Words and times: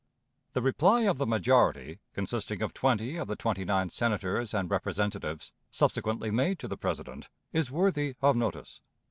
The 0.53 0.63
reply 0.63 1.01
of 1.03 1.19
the 1.19 1.27
majority, 1.27 1.99
consisting 2.11 2.63
of 2.63 2.73
twenty 2.73 3.17
of 3.17 3.27
the 3.27 3.35
twenty 3.35 3.63
nine 3.63 3.89
Senators 3.91 4.51
and 4.51 4.67
Representatives, 4.67 5.53
subsequently 5.69 6.31
made 6.31 6.57
to 6.57 6.67
the 6.67 6.75
President, 6.75 7.29
is 7.53 7.69
worthy 7.69 8.15
of 8.19 8.35
notice. 8.35 8.81